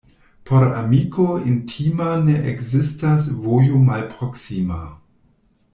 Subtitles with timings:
[0.49, 4.83] Por amiko intima ne ekzistas vojo malproksima.